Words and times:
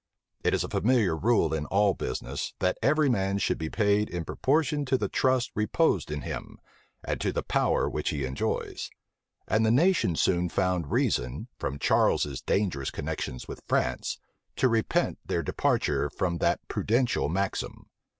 It 0.43 0.55
is 0.55 0.63
a 0.63 0.67
familiar 0.69 1.15
rule 1.15 1.53
in 1.53 1.67
all 1.67 1.93
business, 1.93 2.55
that 2.57 2.79
every 2.81 3.07
man 3.07 3.37
should 3.37 3.59
be 3.59 3.69
paid 3.69 4.09
in 4.09 4.25
proportion 4.25 4.83
to 4.85 4.97
the 4.97 5.07
trust 5.07 5.51
reposed 5.53 6.09
in 6.09 6.21
him, 6.23 6.57
and 7.03 7.21
to 7.21 7.31
the 7.31 7.43
power 7.43 7.87
which 7.87 8.09
he 8.09 8.25
enjoys; 8.25 8.89
and 9.47 9.63
the 9.63 9.69
nation 9.69 10.15
soon 10.15 10.49
found 10.49 10.91
reason, 10.91 11.49
from 11.59 11.77
Charles's 11.77 12.41
dangerous 12.41 12.89
connections 12.89 13.47
with 13.47 13.61
France, 13.67 14.17
to 14.55 14.67
repent 14.67 15.19
their 15.23 15.43
departure 15.43 16.09
from 16.09 16.39
that 16.39 16.67
prudential 16.67 17.29
maxim. 17.29 17.85